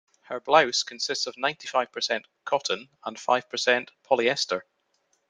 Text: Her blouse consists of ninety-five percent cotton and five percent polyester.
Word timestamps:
Her 0.21 0.39
blouse 0.39 0.81
consists 0.81 1.27
of 1.27 1.37
ninety-five 1.37 1.91
percent 1.91 2.25
cotton 2.43 2.89
and 3.05 3.19
five 3.19 3.47
percent 3.51 3.91
polyester. 4.03 4.61